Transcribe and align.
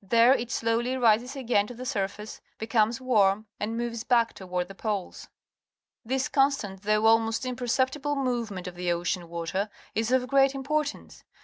There 0.00 0.32
it 0.32 0.52
slowly 0.52 0.96
rises 0.96 1.34
again 1.34 1.66
to 1.66 1.74
the 1.74 1.84
surface, 1.84 2.40
becomes 2.56 3.00
warm, 3.00 3.46
and 3.58 3.76
moves 3.76 4.04
back 4.04 4.32
toward 4.32 4.68
the 4.68 4.76
poles. 4.76 5.26
This_con^tant^though 6.06 7.02
almost 7.02 7.42
impercep 7.42 7.90
tible 7.90 8.16
movement 8.16 8.68
of 8.68 8.76
the 8.76 8.92
ocean 8.92 9.28
water 9.28 9.68
is 9.92 10.12
of 10.12 10.28
great 10.28 10.52
importajice.. 10.52 11.24